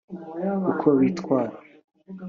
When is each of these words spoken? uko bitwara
uko 0.71 0.87
bitwara 0.99 1.55